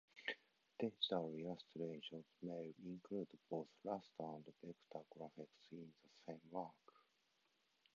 Digital 0.79 1.31
illustrations 1.37 2.25
may 2.41 2.73
include 2.83 3.27
both 3.51 3.67
raster 3.85 4.35
and 4.35 4.43
vector 4.63 5.05
graphics 5.15 5.71
in 5.73 5.93
the 6.03 6.09
same 6.25 6.41
work. 6.49 6.73